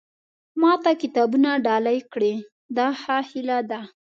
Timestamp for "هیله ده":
3.29-3.81